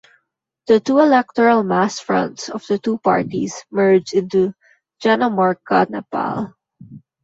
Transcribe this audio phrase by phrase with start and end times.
[0.65, 4.55] The two electoral mass fronts of the two parties merged into
[4.99, 6.55] Janamorcha Nepal.